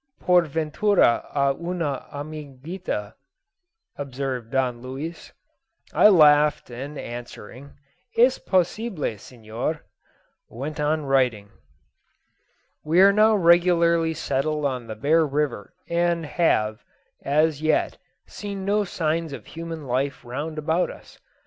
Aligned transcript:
"Por 0.19 0.41
ventura 0.45 1.29
a 1.31 1.53
una 1.53 2.07
amiguita," 2.11 3.13
observed 3.99 4.49
Don 4.49 4.81
Luis. 4.81 5.31
I 5.93 6.07
laughed, 6.07 6.71
and 6.71 6.97
answering, 6.97 7.77
"Es 8.17 8.39
possible, 8.39 9.15
Senor," 9.19 9.85
went 10.49 10.79
on 10.79 11.03
writing. 11.05 11.51
We 12.83 12.99
are 12.99 13.13
now 13.13 13.35
regularly 13.35 14.15
settled 14.15 14.65
on 14.65 14.87
the 14.87 14.95
Bear 14.95 15.23
River, 15.23 15.71
and 15.87 16.25
have, 16.25 16.83
as 17.21 17.61
yet, 17.61 17.99
seen 18.25 18.65
no 18.65 18.83
signs 18.83 19.33
of 19.33 19.45
human 19.45 19.85
life 19.85 20.25
round 20.25 20.57
about 20.57 20.89
us. 20.89 21.19